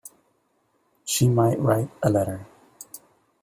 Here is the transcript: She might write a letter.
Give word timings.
She 1.05 1.27
might 1.29 1.59
write 1.59 1.91
a 2.01 2.09
letter. 2.09 2.47